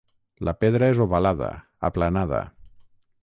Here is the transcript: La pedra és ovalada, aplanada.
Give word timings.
La 0.47 0.53
pedra 0.63 0.87
és 0.93 1.01
ovalada, 1.05 1.51
aplanada. 1.91 2.41